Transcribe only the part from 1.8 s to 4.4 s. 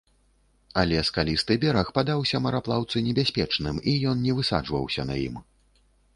падаўся мараплаўцу небяспечным, і ён не